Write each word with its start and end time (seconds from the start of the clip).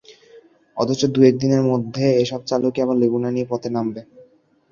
অথচ 0.77 1.01
দুয়েক 1.13 1.35
দিনের 1.41 1.63
মধ্যে 1.69 2.05
এসব 2.23 2.41
চালকই 2.45 2.83
আবার 2.83 2.97
লেগুনা 2.99 3.29
নিয়ে 3.31 3.49
পথে 3.51 3.69
নামবে। 3.75 4.01